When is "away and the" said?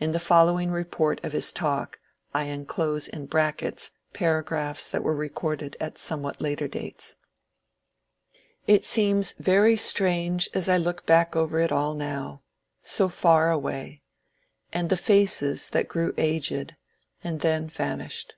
13.50-14.96